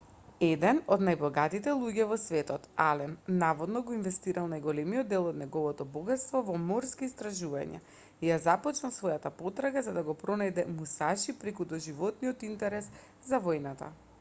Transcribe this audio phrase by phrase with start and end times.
[0.45, 3.11] еден од најбогатите луѓе во светот ален
[3.43, 9.33] наводно го инвестирал најголемиот дел од неговото богатство во морски истражувања и ја започнал својата
[9.45, 12.91] потрага за да го пронајде мусаши преку доживотниот интерес
[13.33, 13.93] за војната